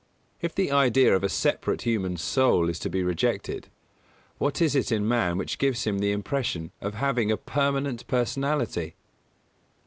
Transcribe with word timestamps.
_If 0.41 0.55
the 0.55 0.71
idea 0.71 1.15
of 1.15 1.23
a 1.23 1.29
separate 1.29 1.83
human 1.83 2.17
"soul" 2.17 2.69
is 2.69 2.79
to 2.79 2.89
be 2.89 3.03
rejected, 3.03 3.67
what 4.39 4.59
is 4.59 4.73
it 4.75 4.91
in 4.91 5.07
man 5.07 5.37
which 5.37 5.59
gives 5.59 5.83
him 5.83 5.99
the 5.99 6.11
impression 6.11 6.71
of 6.81 6.95
having 6.95 7.29
a 7.31 7.37
permanent 7.37 8.07
personality? 8.07 8.95